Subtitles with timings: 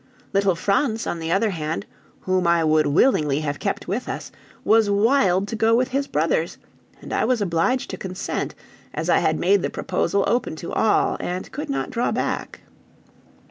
[0.33, 1.85] Little Franz, on the other hand,
[2.21, 4.31] whom I would willingly have kept with us,
[4.65, 6.57] was wild to go with his brothers,
[7.03, 8.55] and I was obliged to consent,
[8.95, 12.61] as I had made the proposal open to all, and could not draw back.